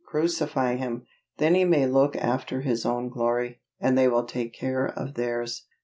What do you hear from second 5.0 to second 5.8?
theirs.